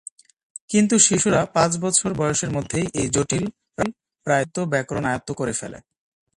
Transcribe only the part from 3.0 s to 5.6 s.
এই জটিল, প্রায়-দুর্বোধ্য ব্যাকরণ আয়ত্ত করে